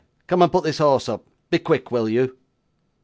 Come 0.25 0.41
and 0.41 0.51
put 0.51 0.63
this 0.63 0.79
horse 0.79 1.07
up. 1.07 1.25
Be 1.51 1.59
quick, 1.59 1.91
will 1.91 2.09
you! 2.09 2.35